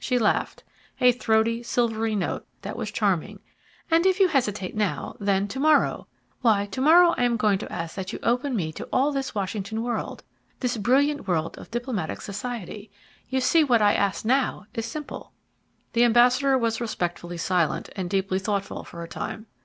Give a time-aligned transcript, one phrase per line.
[0.00, 0.64] She laughed
[1.00, 3.38] a throaty, silvery note that was charming.
[3.88, 6.08] "And if you hesitate now, then to morrow
[6.40, 9.32] why, to morrow I am going to ask that you open to me all this
[9.32, 10.24] Washington world
[10.58, 12.90] this brilliant world of diplomatic society.
[13.28, 15.30] You see what I ask now is simple."
[15.92, 19.46] The ambassador was respectfully silent and deeply thoughtful for a time.